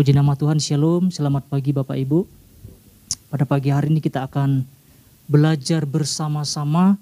[0.00, 2.24] Puji nama Tuhan, Shalom, selamat pagi Bapak Ibu.
[3.28, 4.64] Pada pagi hari ini kita akan
[5.28, 6.96] belajar bersama-sama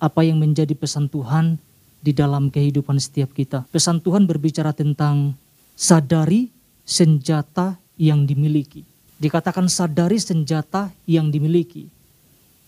[0.00, 1.60] apa yang menjadi pesan Tuhan
[2.00, 3.68] di dalam kehidupan setiap kita.
[3.68, 5.36] Pesan Tuhan berbicara tentang
[5.76, 6.48] sadari
[6.88, 8.88] senjata yang dimiliki.
[9.20, 11.92] Dikatakan sadari senjata yang dimiliki.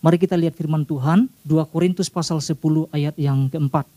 [0.05, 2.61] Mari kita lihat firman Tuhan, 2 Korintus pasal 10
[2.93, 3.89] ayat yang keempat.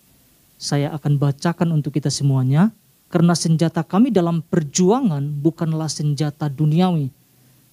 [0.57, 2.73] Saya akan bacakan untuk kita semuanya.
[3.07, 7.09] Karena senjata kami dalam perjuangan bukanlah senjata duniawi,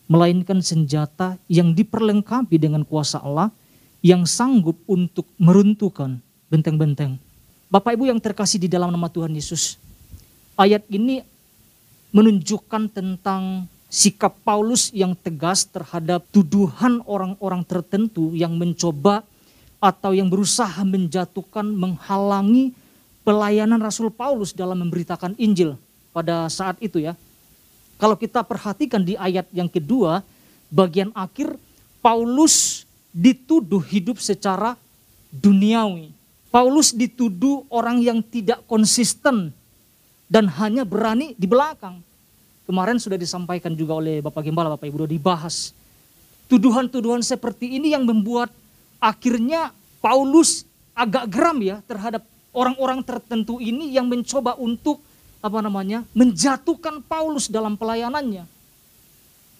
[0.06, 3.50] melainkan senjata yang diperlengkapi dengan kuasa Allah
[4.06, 6.22] yang sanggup untuk meruntuhkan
[6.54, 7.18] benteng-benteng.
[7.72, 9.82] Bapak Ibu yang terkasih di dalam nama Tuhan Yesus,
[10.54, 11.26] ayat ini
[12.14, 19.26] menunjukkan tentang sikap Paulus yang tegas terhadap tuduhan orang-orang tertentu yang mencoba
[19.82, 22.78] atau yang berusaha menjatuhkan, menghalangi
[23.24, 25.80] pelayanan Rasul Paulus dalam memberitakan Injil
[26.12, 27.16] pada saat itu ya.
[27.98, 30.22] Kalau kita perhatikan di ayat yang kedua,
[30.68, 31.56] bagian akhir
[32.04, 32.84] Paulus
[33.16, 34.76] dituduh hidup secara
[35.32, 36.12] duniawi.
[36.54, 39.50] Paulus dituduh orang yang tidak konsisten
[40.30, 42.04] dan hanya berani di belakang.
[42.64, 45.74] Kemarin sudah disampaikan juga oleh Bapak Gembala, Bapak Ibu, dibahas.
[46.52, 48.54] Tuduhan-tuduhan seperti ini yang membuat
[49.02, 52.22] akhirnya Paulus agak geram ya terhadap
[52.54, 55.02] orang-orang tertentu ini yang mencoba untuk
[55.44, 58.48] apa namanya menjatuhkan Paulus dalam pelayanannya.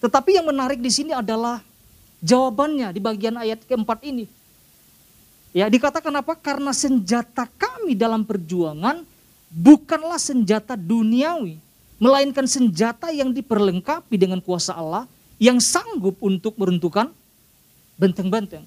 [0.00, 1.60] Tetapi yang menarik di sini adalah
[2.24, 4.24] jawabannya di bagian ayat keempat ini.
[5.54, 6.34] Ya dikatakan apa?
[6.34, 9.06] Karena senjata kami dalam perjuangan
[9.54, 11.62] bukanlah senjata duniawi,
[12.02, 15.06] melainkan senjata yang diperlengkapi dengan kuasa Allah
[15.38, 17.12] yang sanggup untuk meruntuhkan
[17.94, 18.66] benteng-benteng.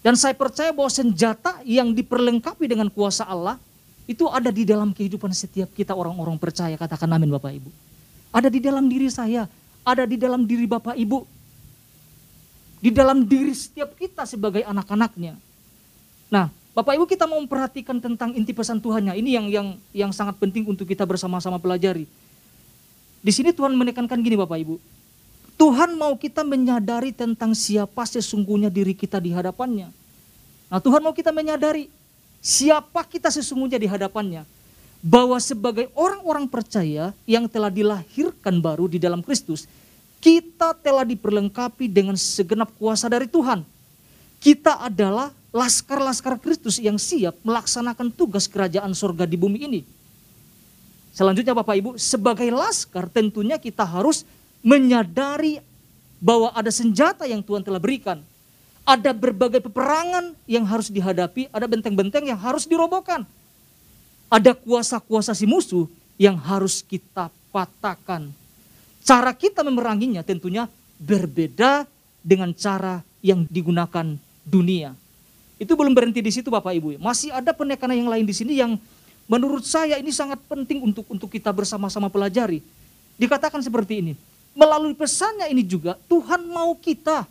[0.00, 3.60] Dan saya percaya bahwa senjata yang diperlengkapi dengan kuasa Allah
[4.08, 6.74] itu ada di dalam kehidupan setiap kita orang-orang percaya.
[6.74, 7.70] Katakan amin Bapak Ibu.
[8.32, 9.44] Ada di dalam diri saya,
[9.84, 11.18] ada di dalam diri Bapak Ibu.
[12.80, 15.36] Di dalam diri setiap kita sebagai anak-anaknya.
[16.32, 19.12] Nah, Bapak Ibu kita mau memperhatikan tentang inti pesan Tuhannya.
[19.20, 22.08] Ini yang yang yang sangat penting untuk kita bersama-sama pelajari.
[23.20, 24.80] Di sini Tuhan menekankan gini Bapak Ibu.
[25.60, 29.92] Tuhan mau kita menyadari tentang siapa sesungguhnya diri kita di hadapannya.
[30.72, 31.92] Nah Tuhan mau kita menyadari
[32.40, 34.48] siapa kita sesungguhnya di hadapannya.
[35.04, 39.68] Bahwa sebagai orang-orang percaya yang telah dilahirkan baru di dalam Kristus,
[40.24, 43.60] kita telah diperlengkapi dengan segenap kuasa dari Tuhan.
[44.40, 49.80] Kita adalah laskar-laskar Kristus yang siap melaksanakan tugas kerajaan surga di bumi ini.
[51.12, 54.24] Selanjutnya Bapak Ibu, sebagai laskar tentunya kita harus
[54.60, 55.60] menyadari
[56.20, 58.20] bahwa ada senjata yang Tuhan telah berikan.
[58.84, 63.24] Ada berbagai peperangan yang harus dihadapi, ada benteng-benteng yang harus dirobohkan.
[64.30, 65.88] Ada kuasa-kuasa si musuh
[66.20, 68.30] yang harus kita patahkan.
[69.00, 70.68] Cara kita memeranginya tentunya
[71.00, 71.88] berbeda
[72.20, 74.92] dengan cara yang digunakan dunia.
[75.60, 76.88] Itu belum berhenti di situ Bapak Ibu.
[77.00, 78.80] Masih ada penekanan yang lain di sini yang
[79.28, 82.64] menurut saya ini sangat penting untuk untuk kita bersama-sama pelajari.
[83.20, 84.12] Dikatakan seperti ini
[84.54, 87.26] melalui pesannya ini juga Tuhan mau kita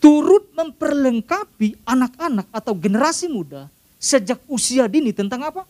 [0.00, 3.66] turut memperlengkapi anak-anak atau generasi muda
[3.96, 5.62] sejak usia dini tentang apa?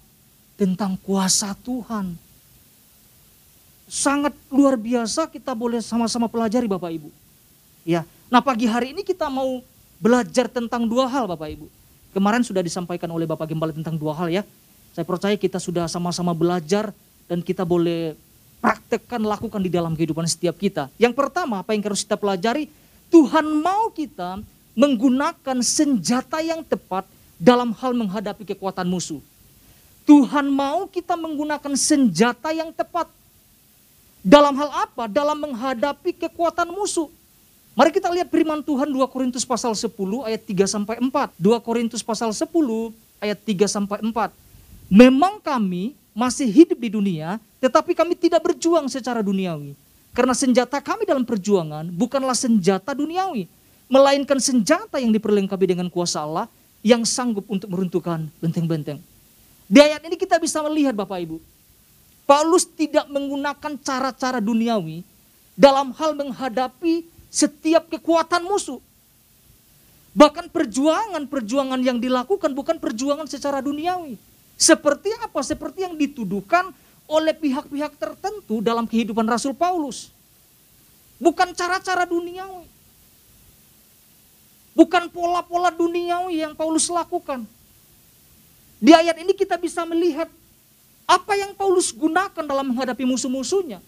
[0.59, 2.17] Tentang kuasa Tuhan.
[3.87, 7.11] Sangat luar biasa kita boleh sama-sama pelajari Bapak Ibu.
[7.87, 9.63] Ya, nah pagi hari ini kita mau
[10.03, 11.67] belajar tentang dua hal Bapak Ibu.
[12.11, 14.43] Kemarin sudah disampaikan oleh Bapak Gembala tentang dua hal ya.
[14.91, 16.91] Saya percaya kita sudah sama-sama belajar
[17.31, 18.17] dan kita boleh
[18.67, 20.91] praktekkan, lakukan di dalam kehidupan setiap kita.
[20.99, 22.67] Yang pertama, apa yang harus kita pelajari?
[23.15, 24.43] Tuhan mau kita
[24.75, 27.07] menggunakan senjata yang tepat
[27.39, 29.23] dalam hal menghadapi kekuatan musuh.
[30.03, 33.07] Tuhan mau kita menggunakan senjata yang tepat.
[34.27, 35.07] Dalam hal apa?
[35.07, 37.07] Dalam menghadapi kekuatan musuh.
[37.79, 39.95] Mari kita lihat firman Tuhan 2 Korintus pasal 10
[40.27, 41.07] ayat 3 sampai 4.
[41.39, 42.51] 2 Korintus pasal 10
[43.23, 44.35] ayat 3 sampai 4.
[44.91, 49.73] Memang kami masih hidup di dunia, tetapi kami tidak berjuang secara duniawi.
[50.17, 53.49] Karena senjata kami dalam perjuangan bukanlah senjata duniawi,
[53.87, 56.49] melainkan senjata yang diperlengkapi dengan kuasa Allah
[56.81, 59.01] yang sanggup untuk meruntuhkan benteng-benteng.
[59.67, 61.37] Di ayat ini kita bisa melihat Bapak Ibu,
[62.25, 65.03] Paulus tidak menggunakan cara-cara duniawi
[65.59, 68.79] dalam hal menghadapi setiap kekuatan musuh.
[70.17, 74.17] Bahkan perjuangan-perjuangan yang dilakukan bukan perjuangan secara duniawi,
[74.57, 75.45] seperti apa?
[75.45, 76.73] Seperti yang dituduhkan
[77.07, 80.11] oleh pihak-pihak tertentu dalam kehidupan Rasul Paulus.
[81.17, 82.69] Bukan cara-cara duniawi.
[84.77, 87.49] Bukan pola-pola duniawi yang Paulus lakukan.
[88.77, 90.29] Di ayat ini kita bisa melihat
[91.09, 93.81] apa yang Paulus gunakan dalam menghadapi musuh-musuhnya.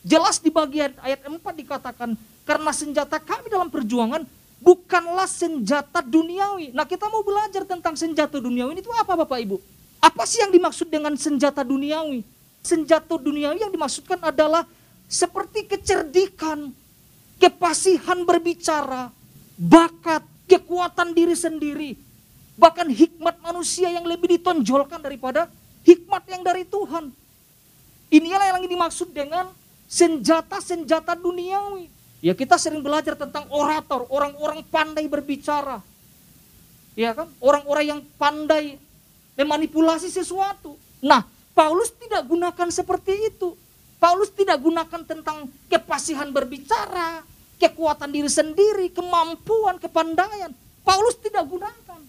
[0.00, 2.16] Jelas di bagian ayat 4 dikatakan,
[2.48, 4.24] karena senjata kami dalam perjuangan
[4.64, 6.72] bukanlah senjata duniawi.
[6.72, 9.60] Nah kita mau belajar tentang senjata duniawi itu apa Bapak Ibu?
[10.00, 12.24] Apa sih yang dimaksud dengan senjata duniawi?
[12.60, 14.68] Senjata duniawi yang dimaksudkan adalah
[15.08, 16.70] seperti kecerdikan,
[17.40, 19.08] kepasihan berbicara,
[19.56, 21.90] bakat, kekuatan diri sendiri,
[22.60, 25.48] bahkan hikmat manusia yang lebih ditonjolkan daripada
[25.82, 27.08] hikmat yang dari Tuhan.
[28.10, 29.48] Inilah yang dimaksud dengan
[29.88, 31.88] senjata-senjata duniawi.
[32.20, 35.80] Ya kita sering belajar tentang orator, orang-orang pandai berbicara.
[36.92, 37.32] Ya kan?
[37.40, 38.76] Orang-orang yang pandai
[39.38, 40.76] memanipulasi sesuatu.
[41.00, 41.24] Nah,
[41.60, 43.52] Paulus tidak gunakan seperti itu.
[44.00, 47.20] Paulus tidak gunakan tentang kepasihan berbicara,
[47.60, 50.48] kekuatan diri sendiri, kemampuan, kepandaian.
[50.80, 52.00] Paulus tidak gunakan.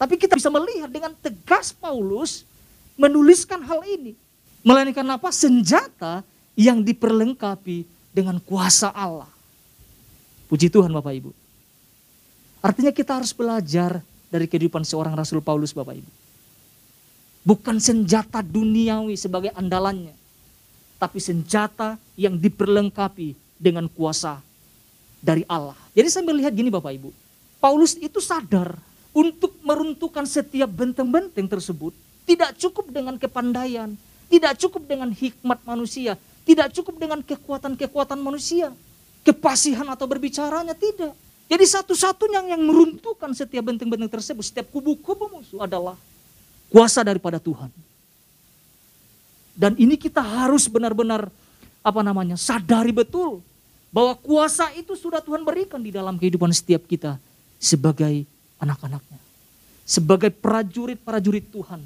[0.00, 2.48] Tapi kita bisa melihat dengan tegas Paulus
[2.96, 4.16] menuliskan hal ini.
[4.64, 5.28] Melainkan apa?
[5.28, 6.24] Senjata
[6.56, 7.84] yang diperlengkapi
[8.16, 9.28] dengan kuasa Allah.
[10.48, 11.36] Puji Tuhan Bapak Ibu.
[12.64, 14.00] Artinya kita harus belajar
[14.32, 16.25] dari kehidupan seorang Rasul Paulus Bapak Ibu.
[17.46, 20.10] Bukan senjata duniawi sebagai andalannya.
[20.98, 24.42] Tapi senjata yang diperlengkapi dengan kuasa
[25.22, 25.78] dari Allah.
[25.94, 27.14] Jadi saya melihat gini Bapak Ibu.
[27.62, 28.74] Paulus itu sadar
[29.14, 31.94] untuk meruntuhkan setiap benteng-benteng tersebut.
[32.26, 33.94] Tidak cukup dengan kepandaian.
[34.26, 36.18] Tidak cukup dengan hikmat manusia.
[36.42, 38.74] Tidak cukup dengan kekuatan-kekuatan manusia.
[39.22, 41.14] Kepasihan atau berbicaranya tidak.
[41.46, 45.94] Jadi satu-satunya yang meruntuhkan setiap benteng-benteng tersebut, setiap kubu-kubu musuh adalah
[46.70, 47.70] kuasa daripada Tuhan.
[49.56, 51.32] Dan ini kita harus benar-benar
[51.80, 53.40] apa namanya sadari betul
[53.88, 57.16] bahwa kuasa itu sudah Tuhan berikan di dalam kehidupan setiap kita
[57.56, 58.28] sebagai
[58.60, 59.16] anak-anaknya.
[59.86, 61.80] Sebagai prajurit-prajurit Tuhan.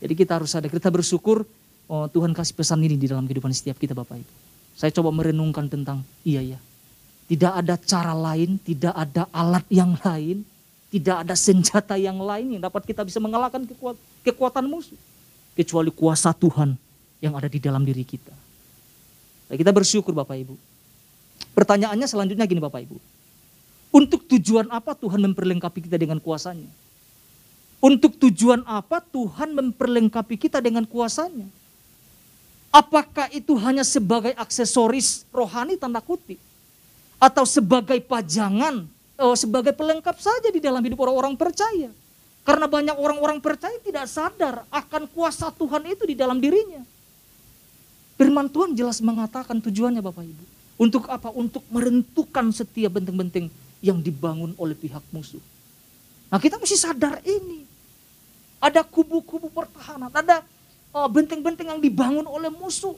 [0.00, 1.42] Jadi kita harus sadar, kita bersyukur
[1.90, 4.32] oh, Tuhan kasih pesan ini di dalam kehidupan setiap kita Bapak Ibu.
[4.78, 6.60] Saya coba merenungkan tentang iya ya.
[7.26, 10.46] Tidak ada cara lain, tidak ada alat yang lain
[10.90, 13.62] tidak ada senjata yang lain yang dapat kita bisa mengalahkan
[14.26, 14.98] kekuatan musuh.
[15.54, 16.74] Kecuali kuasa Tuhan
[17.22, 18.34] yang ada di dalam diri kita.
[19.50, 20.54] Nah, kita bersyukur Bapak Ibu.
[21.54, 22.96] Pertanyaannya selanjutnya gini Bapak Ibu.
[23.90, 26.70] Untuk tujuan apa Tuhan memperlengkapi kita dengan kuasanya?
[27.82, 31.46] Untuk tujuan apa Tuhan memperlengkapi kita dengan kuasanya?
[32.70, 36.38] Apakah itu hanya sebagai aksesoris rohani tanda kutip?
[37.18, 38.86] Atau sebagai pajangan
[39.20, 41.92] oh, sebagai pelengkap saja di dalam hidup orang-orang percaya.
[42.40, 46.80] Karena banyak orang-orang percaya tidak sadar akan kuasa Tuhan itu di dalam dirinya.
[48.16, 50.44] Firman Tuhan jelas mengatakan tujuannya Bapak Ibu.
[50.80, 51.28] Untuk apa?
[51.36, 53.52] Untuk merentukan setiap benteng-benteng
[53.84, 55.40] yang dibangun oleh pihak musuh.
[56.32, 57.68] Nah kita mesti sadar ini.
[58.60, 60.44] Ada kubu-kubu pertahanan, ada
[60.92, 62.96] oh, benteng-benteng yang dibangun oleh musuh.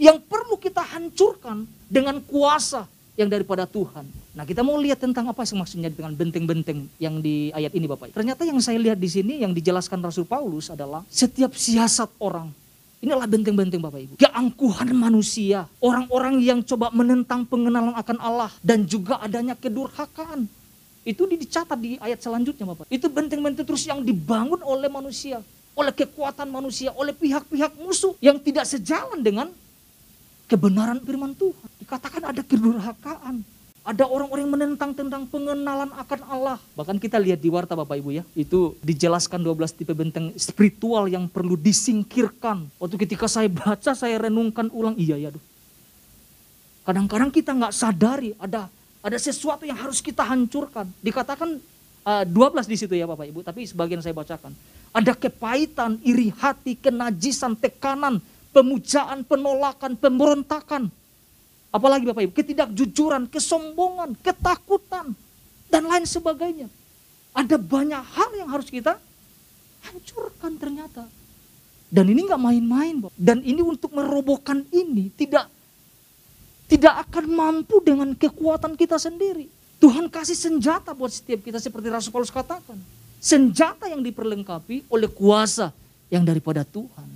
[0.00, 4.08] Yang perlu kita hancurkan dengan kuasa yang daripada Tuhan.
[4.32, 8.16] Nah kita mau lihat tentang apa sih maksudnya dengan benteng-benteng yang di ayat ini Bapak.
[8.16, 12.48] Ternyata yang saya lihat di sini yang dijelaskan Rasul Paulus adalah setiap siasat orang.
[13.02, 14.14] Inilah benteng-benteng Bapak Ibu.
[14.14, 15.66] Keangkuhan manusia.
[15.82, 18.50] Orang-orang yang coba menentang pengenalan akan Allah.
[18.62, 20.46] Dan juga adanya kedurhakaan.
[21.02, 22.86] Itu dicatat di ayat selanjutnya Bapak.
[22.86, 25.42] Itu benteng-benteng terus yang dibangun oleh manusia.
[25.74, 26.94] Oleh kekuatan manusia.
[26.94, 28.14] Oleh pihak-pihak musuh.
[28.22, 29.50] Yang tidak sejalan dengan
[30.46, 31.70] kebenaran firman Tuhan.
[31.92, 33.44] Dikatakan ada kedurhakaan.
[33.84, 36.56] Ada orang-orang yang menentang tentang pengenalan akan Allah.
[36.72, 38.24] Bahkan kita lihat di warta Bapak Ibu ya.
[38.32, 42.64] Itu dijelaskan 12 tipe benteng spiritual yang perlu disingkirkan.
[42.80, 44.96] Waktu ketika saya baca, saya renungkan ulang.
[44.96, 45.36] Iya ya.
[46.88, 48.72] Kadang-kadang kita nggak sadari ada
[49.04, 50.88] ada sesuatu yang harus kita hancurkan.
[51.04, 51.60] Dikatakan
[52.08, 53.44] uh, eh, 12 di situ ya Bapak Ibu.
[53.44, 54.56] Tapi sebagian saya bacakan.
[54.96, 61.01] Ada kepahitan, iri hati, kenajisan, tekanan, pemujaan, penolakan, pemberontakan.
[61.72, 65.16] Apalagi Bapak Ibu, ketidakjujuran, kesombongan, ketakutan,
[65.72, 66.68] dan lain sebagainya.
[67.32, 69.00] Ada banyak hal yang harus kita
[69.88, 71.08] hancurkan ternyata.
[71.88, 75.48] Dan ini nggak main-main, Dan ini untuk merobohkan ini tidak
[76.68, 79.48] tidak akan mampu dengan kekuatan kita sendiri.
[79.76, 82.76] Tuhan kasih senjata buat setiap kita seperti Rasul Paulus katakan.
[83.20, 85.72] Senjata yang diperlengkapi oleh kuasa
[86.08, 87.08] yang daripada Tuhan.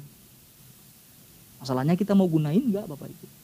[1.60, 3.35] Masalahnya kita mau gunain enggak Bapak Ibu?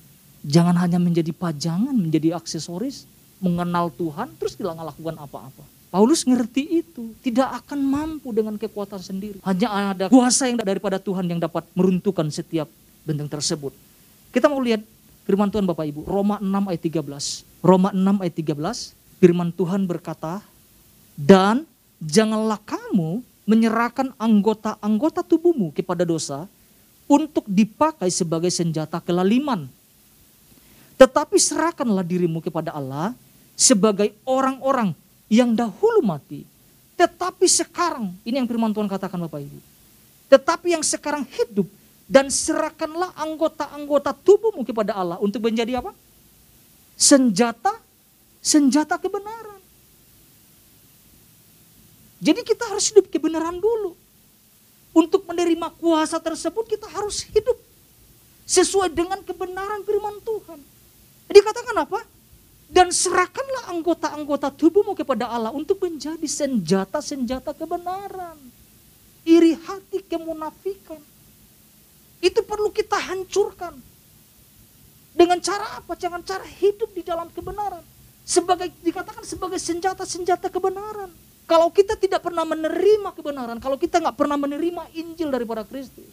[0.43, 3.07] Jangan hanya menjadi pajangan, menjadi aksesoris,
[3.39, 5.63] mengenal Tuhan, terus tidak lakukan apa-apa.
[5.93, 9.39] Paulus ngerti itu, tidak akan mampu dengan kekuatan sendiri.
[9.45, 12.65] Hanya ada kuasa yang daripada Tuhan yang dapat meruntuhkan setiap
[13.05, 13.77] benteng tersebut.
[14.33, 14.81] Kita mau lihat
[15.29, 17.45] firman Tuhan Bapak Ibu, Roma 6 ayat 13.
[17.61, 20.41] Roma 6 ayat 13, firman Tuhan berkata,
[21.15, 21.69] dan
[22.01, 26.49] janganlah kamu menyerahkan anggota-anggota tubuhmu kepada dosa
[27.05, 29.69] untuk dipakai sebagai senjata kelaliman.
[31.03, 33.11] Tetapi serahkanlah dirimu kepada Allah
[33.59, 34.95] sebagai orang-orang
[35.27, 36.47] yang dahulu mati.
[36.95, 39.59] Tetapi sekarang, ini yang firman Tuhan katakan Bapak Ibu.
[40.31, 41.67] Tetapi yang sekarang hidup
[42.07, 45.91] dan serahkanlah anggota-anggota tubuhmu kepada Allah untuk menjadi apa?
[46.95, 47.83] Senjata,
[48.39, 49.59] senjata kebenaran.
[52.23, 53.99] Jadi kita harus hidup kebenaran dulu.
[54.95, 57.59] Untuk menerima kuasa tersebut kita harus hidup
[58.47, 60.63] sesuai dengan kebenaran firman Tuhan.
[61.33, 62.05] Jadi katakan apa?
[62.69, 68.37] Dan serahkanlah anggota-anggota tubuhmu kepada Allah untuk menjadi senjata-senjata kebenaran.
[69.25, 71.01] Iri hati kemunafikan.
[72.21, 73.81] Itu perlu kita hancurkan.
[75.17, 75.97] Dengan cara apa?
[75.97, 77.81] Jangan cara hidup di dalam kebenaran.
[78.29, 81.09] Sebagai dikatakan sebagai senjata-senjata kebenaran.
[81.49, 86.13] Kalau kita tidak pernah menerima kebenaran, kalau kita nggak pernah menerima Injil daripada Kristus,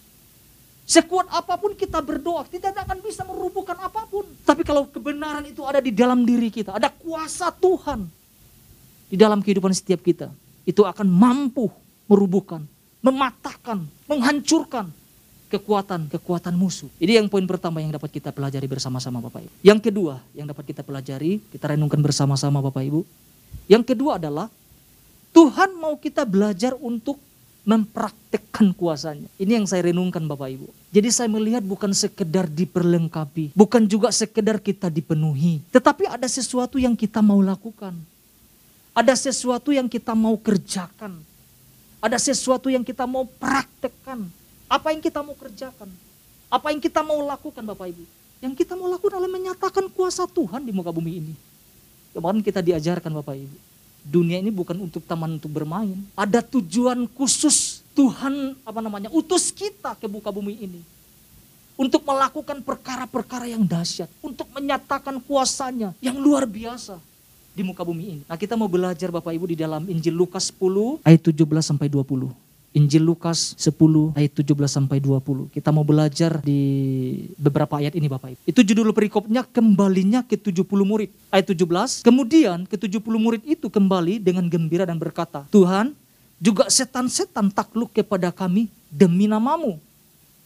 [0.89, 4.25] sekuat apa pun kita berdoa, kita tidak akan bisa merubuhkan apa pun.
[4.41, 8.09] Tapi kalau kebenaran itu ada di dalam diri kita, ada kuasa Tuhan
[9.05, 10.33] di dalam kehidupan setiap kita,
[10.65, 11.69] itu akan mampu
[12.09, 12.65] merubuhkan,
[13.05, 14.89] mematahkan, menghancurkan
[15.53, 16.89] kekuatan-kekuatan musuh.
[16.97, 19.53] Ini yang poin pertama yang dapat kita pelajari bersama-sama Bapak Ibu.
[19.61, 23.01] Yang kedua yang dapat kita pelajari, kita renungkan bersama-sama Bapak Ibu.
[23.69, 24.49] Yang kedua adalah
[25.33, 27.21] Tuhan mau kita belajar untuk
[27.69, 29.29] mempraktekkan kuasanya.
[29.37, 30.67] Ini yang saya renungkan Bapak Ibu.
[30.89, 36.97] Jadi saya melihat bukan sekedar diperlengkapi, bukan juga sekedar kita dipenuhi, tetapi ada sesuatu yang
[36.97, 37.93] kita mau lakukan.
[38.97, 41.21] Ada sesuatu yang kita mau kerjakan.
[42.01, 44.25] Ada sesuatu yang kita mau praktekkan.
[44.65, 45.89] Apa yang kita mau kerjakan?
[46.49, 48.03] Apa yang kita mau lakukan Bapak Ibu?
[48.41, 51.33] Yang kita mau lakukan adalah menyatakan kuasa Tuhan di muka bumi ini.
[52.17, 53.68] Kemarin kita diajarkan Bapak Ibu
[54.03, 55.97] dunia ini bukan untuk taman untuk bermain.
[56.15, 60.81] Ada tujuan khusus Tuhan apa namanya utus kita ke muka bumi ini
[61.79, 66.99] untuk melakukan perkara-perkara yang dahsyat, untuk menyatakan kuasanya yang luar biasa
[67.55, 68.21] di muka bumi ini.
[68.27, 72.48] Nah, kita mau belajar Bapak Ibu di dalam Injil Lukas 10 ayat 17 sampai 20.
[72.69, 75.49] Injil Lukas 10 ayat 17 sampai 20.
[75.49, 76.61] Kita mau belajar di
[77.41, 78.39] beberapa ayat ini Bapak Ibu.
[78.45, 81.09] Itu judul perikopnya kembalinya ke 70 murid.
[81.33, 85.97] Ayat 17, kemudian ke 70 murid itu kembali dengan gembira dan berkata, Tuhan
[86.37, 89.81] juga setan-setan takluk kepada kami demi namamu.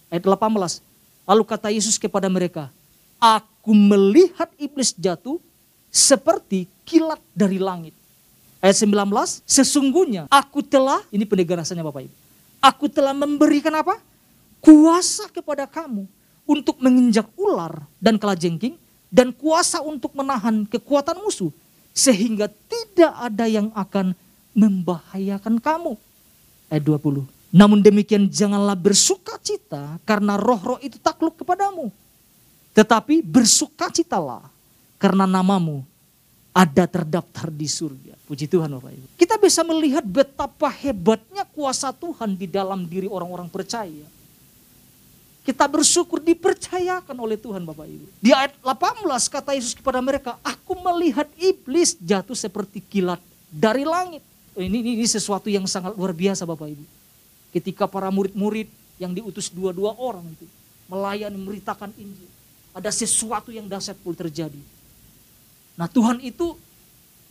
[0.08, 0.80] Ayat 18,
[1.28, 2.72] lalu kata Yesus kepada mereka,
[3.20, 5.40] Aku melihat iblis jatuh
[5.88, 7.96] seperti kilat dari langit.
[8.64, 12.16] Ayat 19, sesungguhnya aku telah, ini penegasannya Bapak Ibu.
[12.64, 14.00] Aku telah memberikan apa?
[14.64, 16.08] Kuasa kepada kamu
[16.48, 18.80] untuk menginjak ular dan kalajengking
[19.12, 21.52] dan kuasa untuk menahan kekuatan musuh
[21.92, 24.16] sehingga tidak ada yang akan
[24.56, 26.00] membahayakan kamu.
[26.72, 27.28] Ayat 20.
[27.52, 31.92] Namun demikian janganlah bersuka cita karena roh-roh itu takluk kepadamu.
[32.72, 34.48] Tetapi bersukacitalah
[34.96, 35.84] karena namamu
[36.54, 38.14] ada terdaftar di surga.
[38.30, 39.06] Puji Tuhan Bapak Ibu.
[39.18, 44.06] Kita bisa melihat betapa hebatnya kuasa Tuhan di dalam diri orang-orang percaya.
[45.44, 48.06] Kita bersyukur dipercayakan oleh Tuhan Bapak Ibu.
[48.22, 53.20] Di ayat 18 kata Yesus kepada mereka, aku melihat iblis jatuh seperti kilat
[53.52, 54.24] dari langit.
[54.54, 56.86] Ini, ini, ini sesuatu yang sangat luar biasa Bapak Ibu.
[57.52, 58.70] Ketika para murid-murid
[59.02, 60.46] yang diutus dua-dua orang itu
[60.86, 62.30] melayani memberitakan Injil.
[62.74, 64.58] Ada sesuatu yang dahsyat pun terjadi
[65.74, 66.54] Nah Tuhan itu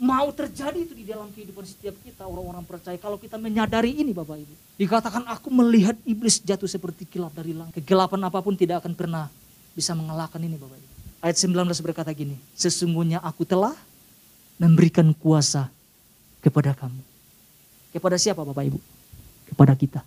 [0.02, 4.34] mau terjadi itu di dalam kehidupan setiap kita orang-orang percaya kalau kita menyadari ini Bapak
[4.34, 4.54] Ibu.
[4.74, 7.78] Dikatakan aku melihat iblis jatuh seperti kilat dari langit.
[7.78, 9.30] Kegelapan apa pun tidak akan pernah
[9.78, 10.88] bisa mengalahkan ini Bapak Ibu.
[11.22, 13.78] Ayat 19 berkata gini, sesungguhnya aku telah
[14.58, 15.70] memberikan kuasa
[16.42, 16.98] kepada kamu.
[17.94, 18.78] Kepada siapa Bapak Ibu?
[19.54, 20.02] Kepada kita.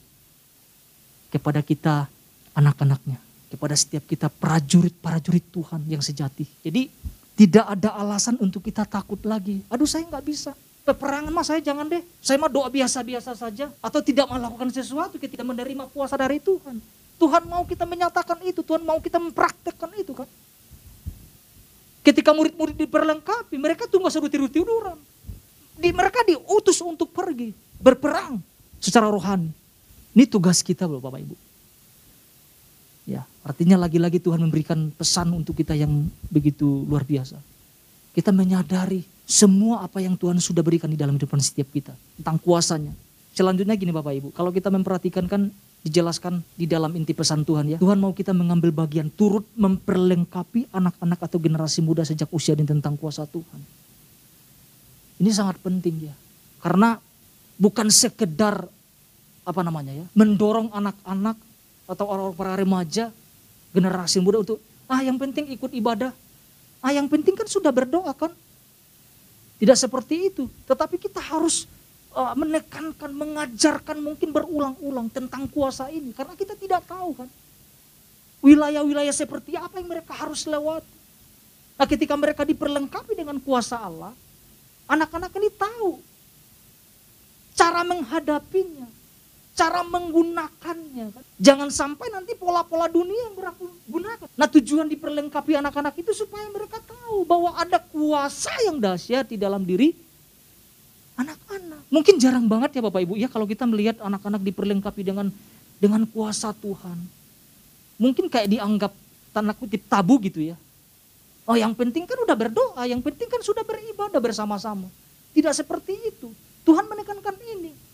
[1.31, 2.11] Kepada kita
[2.51, 3.15] anak-anaknya.
[3.47, 6.43] Kepada setiap kita prajurit-prajurit Tuhan yang sejati.
[6.59, 6.91] Jadi
[7.35, 9.59] tidak ada alasan untuk kita takut lagi.
[9.67, 10.55] Aduh saya nggak bisa.
[10.87, 11.99] Peperangan mah saya jangan deh.
[12.23, 13.67] Saya mah doa biasa-biasa saja.
[13.83, 16.79] Atau tidak melakukan sesuatu ketika menerima kuasa dari Tuhan.
[17.19, 18.63] Tuhan mau kita menyatakan itu.
[18.63, 20.29] Tuhan mau kita mempraktekkan itu kan.
[22.05, 24.95] Ketika murid-murid diperlengkapi, mereka tunggu seru tidur-tiduran.
[25.75, 27.51] Di, mereka diutus untuk pergi,
[27.81, 28.39] berperang
[28.79, 29.51] secara rohani.
[30.15, 31.35] Ini tugas kita loh Bapak Ibu.
[33.05, 37.37] Ya, artinya lagi-lagi Tuhan memberikan pesan untuk kita yang begitu luar biasa.
[38.17, 42.93] Kita menyadari semua apa yang Tuhan sudah berikan di dalam kehidupan setiap kita tentang kuasanya.
[43.37, 45.53] Selanjutnya gini Bapak Ibu, kalau kita memperhatikan kan
[45.85, 47.77] dijelaskan di dalam inti pesan Tuhan ya.
[47.77, 52.97] Tuhan mau kita mengambil bagian turut memperlengkapi anak-anak atau generasi muda sejak usia dan tentang
[52.97, 53.61] kuasa Tuhan.
[55.21, 56.15] Ini sangat penting ya.
[56.57, 56.97] Karena
[57.61, 58.65] bukan sekedar
[59.45, 61.37] apa namanya ya, mendorong anak-anak
[61.85, 63.05] atau orang-orang para remaja,
[63.73, 64.57] generasi muda untuk
[64.89, 66.13] ah yang penting ikut ibadah.
[66.81, 68.33] Ah yang penting kan sudah berdoa kan.
[69.55, 71.63] Tidak seperti itu, tetapi kita harus
[72.11, 77.29] uh, menekankan, mengajarkan mungkin berulang-ulang tentang kuasa ini karena kita tidak tahu kan.
[78.43, 80.91] Wilayah-wilayah seperti apa yang mereka harus lewati.
[81.75, 84.15] Nah, ketika mereka diperlengkapi dengan kuasa Allah,
[84.87, 85.99] anak-anak ini tahu
[87.55, 88.87] cara menghadapinya,
[89.55, 91.05] cara menggunakannya.
[91.15, 91.23] Kan?
[91.39, 94.27] Jangan sampai nanti pola-pola dunia yang berlaku gunakan.
[94.35, 99.63] Nah tujuan diperlengkapi anak-anak itu supaya mereka tahu bahwa ada kuasa yang dahsyat di dalam
[99.63, 99.95] diri
[101.15, 101.87] anak-anak.
[101.87, 105.31] Mungkin jarang banget ya Bapak Ibu ya kalau kita melihat anak-anak diperlengkapi dengan
[105.79, 106.99] dengan kuasa Tuhan.
[107.95, 108.91] Mungkin kayak dianggap
[109.31, 110.59] tanda kutip tabu gitu ya.
[111.47, 114.91] Oh yang penting kan udah berdoa, yang penting kan sudah beribadah bersama-sama.
[115.31, 116.33] Tidak seperti itu.
[116.67, 117.84] Tuhan menekankan ini.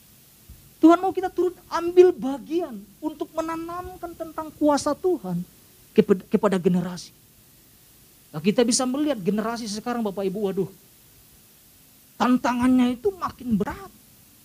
[0.82, 5.46] Tuhan mau kita turut ambil bagian untuk menanamkan tentang kuasa Tuhan
[6.26, 7.14] kepada generasi.
[8.34, 10.70] Nah, kita bisa melihat generasi sekarang Bapak Ibu, waduh,
[12.18, 13.94] tantangannya itu makin berat.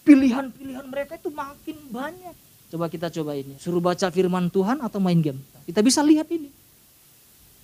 [0.05, 2.37] Pilihan-pilihan mereka itu makin banyak.
[2.69, 5.41] Coba kita coba ini, suruh baca firman Tuhan atau main game.
[5.65, 6.53] Kita bisa lihat ini.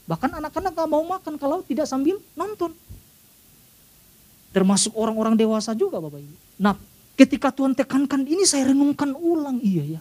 [0.08, 2.72] Bahkan anak-anak gak mau makan kalau tidak sambil nonton.
[4.50, 6.36] Termasuk orang-orang dewasa juga Bapak Ibu.
[6.56, 6.74] Nah
[7.22, 10.00] Ketika Tuhan tekankan ini saya renungkan ulang, iya ya.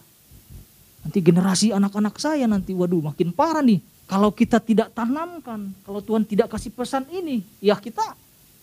[1.06, 3.78] Nanti generasi anak-anak saya nanti, waduh makin parah nih.
[4.10, 8.02] Kalau kita tidak tanamkan, kalau Tuhan tidak kasih pesan ini, ya kita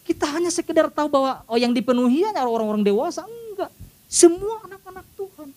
[0.04, 3.72] kita hanya sekedar tahu bahwa oh yang dipenuhi hanya orang-orang dewasa, enggak.
[4.12, 5.56] Semua anak-anak Tuhan.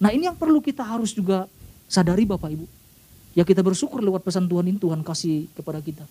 [0.00, 1.44] Nah ini yang perlu kita harus juga
[1.84, 2.64] sadari Bapak Ibu.
[3.36, 6.08] Ya kita bersyukur lewat pesan Tuhan ini Tuhan kasih kepada kita.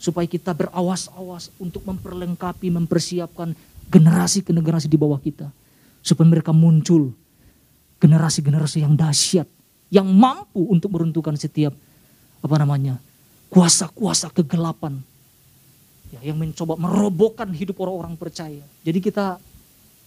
[0.00, 3.52] Supaya kita berawas-awas untuk memperlengkapi, mempersiapkan
[3.90, 5.50] generasi ke generasi di bawah kita.
[6.00, 7.12] Supaya mereka muncul
[8.00, 9.44] generasi-generasi yang dahsyat,
[9.92, 11.76] yang mampu untuk meruntuhkan setiap
[12.40, 12.96] apa namanya
[13.52, 14.96] kuasa-kuasa kegelapan
[16.14, 18.64] ya, yang mencoba merobohkan hidup orang-orang percaya.
[18.80, 19.36] Jadi kita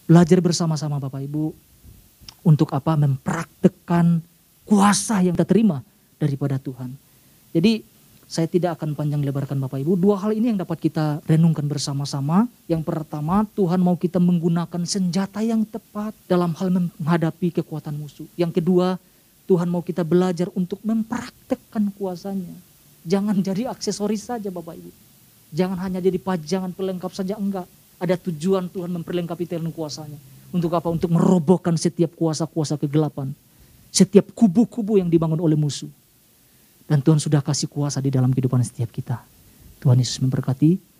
[0.09, 1.53] belajar bersama-sama Bapak Ibu
[2.41, 4.25] untuk apa mempraktekkan
[4.65, 5.85] kuasa yang kita terima
[6.17, 6.95] daripada Tuhan.
[7.53, 7.85] Jadi
[8.27, 9.99] saya tidak akan panjang lebarkan Bapak Ibu.
[9.99, 12.47] Dua hal ini yang dapat kita renungkan bersama-sama.
[12.65, 18.25] Yang pertama, Tuhan mau kita menggunakan senjata yang tepat dalam hal menghadapi kekuatan musuh.
[18.39, 18.97] Yang kedua,
[19.45, 22.55] Tuhan mau kita belajar untuk mempraktekkan kuasanya.
[23.03, 24.91] Jangan jadi aksesoris saja Bapak Ibu.
[25.53, 27.67] Jangan hanya jadi pajangan pelengkap saja, enggak.
[28.01, 30.17] Ada tujuan Tuhan memperlengkapi dengan kuasanya.
[30.49, 30.89] Untuk apa?
[30.89, 33.35] Untuk merobohkan setiap kuasa-kuasa kegelapan.
[33.93, 35.91] Setiap kubu-kubu yang dibangun oleh musuh.
[36.87, 39.23] Dan Tuhan sudah kasih kuasa di dalam kehidupan setiap kita.
[39.79, 40.92] Tuhan Yesus memberkati.